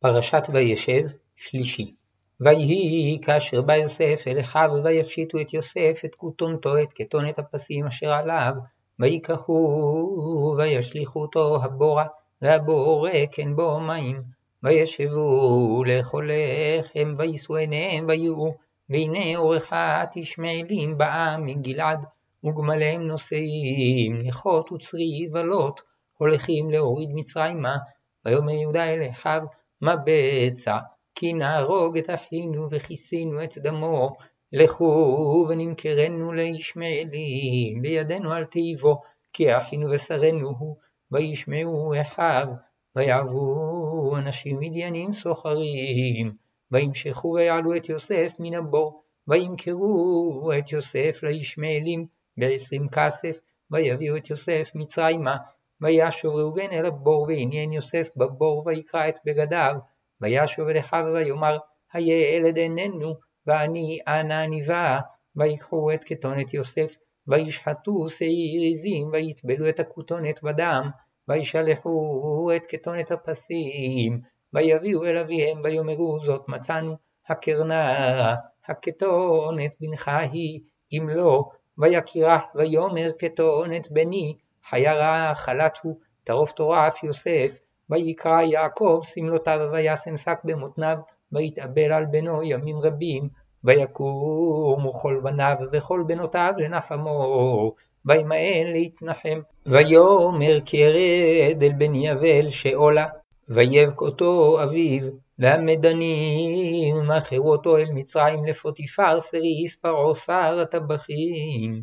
[0.00, 1.02] פרשת וישב,
[1.36, 1.94] שלישי.
[2.40, 8.12] ויהי כאשר בא יוסף אל אחיו ויפשיטו את יוסף את כותונתו את כתונת הפסים אשר
[8.12, 8.52] עליו,
[9.00, 12.06] ויקחו וישליכו אותו הבורה,
[12.42, 14.22] והבור כן בו מים,
[14.62, 18.54] וישבו לאכול לחם, ויישאו עיניהם ויראו,
[18.90, 22.04] והנה אורחת ישמעאלים באה מגלעד,
[22.44, 25.80] וגמליהם נושאים נכות וצרי ולוט,
[26.18, 27.76] הולכים להוריד מצרימה,
[28.24, 29.42] ויאמר יהודה אל אחיו
[29.80, 30.78] מה בצע
[31.14, 34.16] כי נהרוג את אחינו וכיסינו את דמו,
[34.52, 39.00] לכו ונמכרנו לישמעאלים, בידינו אל תיבו,
[39.32, 40.76] כי אחינו ושרנו הוא,
[41.12, 42.48] וישמעו אחיו,
[42.96, 46.32] ויעברו אנשים מדיינים סוחרים,
[46.70, 52.06] וימשכו ויעלו את יוסף מן הבור, וימכרו את יוסף לישמעאלים
[52.36, 53.38] בעשרים כסף,
[53.70, 55.36] ויביאו את יוסף מצרימה,
[55.80, 59.74] וישוב ראובן אל הבור, ועניין יוסף בבור, ויקרע את בגדיו,
[60.20, 61.58] וישוב אל אחיו ויאמר,
[61.92, 63.14] הילד איננו,
[63.46, 64.98] ואני אנה אני בא,
[65.36, 70.90] ויקחו את כתונת יוסף, וישחטו שעיר עזים, ויטבלו את הכותונת בדם,
[71.28, 74.20] וישלחו את כתונת הפסים,
[74.52, 76.96] ויביאו אל אביהם, ויאמרו זאת מצאנו,
[77.28, 78.34] הקרנה,
[78.66, 80.60] הכתונת בנך היא,
[80.92, 81.44] אם לא,
[81.78, 84.36] ויקירה, ויאמר כתונת בני,
[84.70, 87.58] חיירה חלת הוא, טרוף טורף יוסף,
[87.90, 90.96] ויקרא יעקב שמלותיו וישם שק במותניו,
[91.32, 93.28] ויתאבל על בנו ימים רבים,
[93.64, 97.74] ויקומו כל בניו וכל בנותיו לנחמו,
[98.06, 99.38] וימאן להתנחם.
[99.66, 103.06] ויאמר כי ארד אל בן יבל שאולה,
[103.48, 105.02] ויבק אותו אביו,
[105.38, 111.82] והמדנים מכרו אותו אל מצרים לפוטיפר סריס פרעה שר הטבחים.